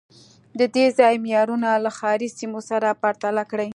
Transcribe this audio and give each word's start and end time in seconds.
د 0.59 0.61
دې 0.75 0.85
ځای 0.99 1.15
معیارونه 1.23 1.69
له 1.85 1.91
ښاري 1.97 2.29
سیمو 2.37 2.61
سره 2.69 2.87
پرتله 3.01 3.43
کړئ 3.51 3.69